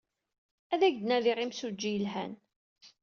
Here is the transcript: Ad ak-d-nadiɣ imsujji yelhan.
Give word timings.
Ad 0.73 0.81
ak-d-nadiɣ 0.87 1.37
imsujji 1.39 1.89
yelhan. 1.91 2.33